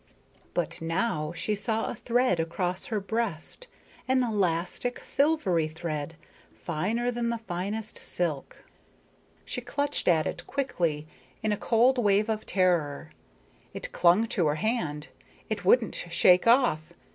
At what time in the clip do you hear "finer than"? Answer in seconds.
6.55-7.29